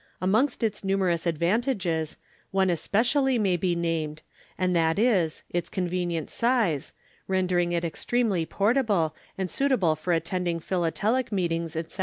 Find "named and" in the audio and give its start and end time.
3.75-4.75